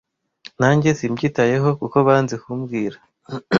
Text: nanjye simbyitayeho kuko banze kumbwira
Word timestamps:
nanjye 0.59 0.89
simbyitayeho 0.99 1.69
kuko 1.79 1.97
banze 2.07 2.35
kumbwira 2.43 2.97